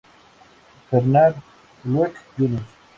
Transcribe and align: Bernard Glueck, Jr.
Bernard 0.89 1.35
Glueck, 1.85 2.15
Jr. 2.35 2.65